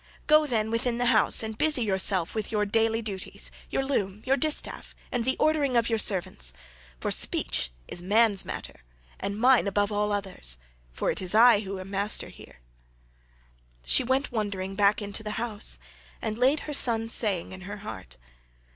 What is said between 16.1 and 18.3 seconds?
and laid her son's saying in her heart.